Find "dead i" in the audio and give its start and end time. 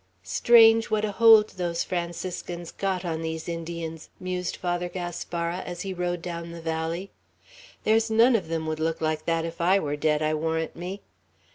9.95-10.33